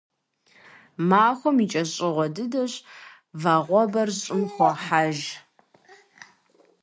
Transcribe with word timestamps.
Махуэм 1.09 1.57
и 1.65 1.67
кӀэщӀыгъуэ 1.71 2.25
дыдэщ, 2.35 2.73
Вагъуэбэр 3.41 4.09
щӀым 4.21 4.43
хохьэж. 4.53 5.19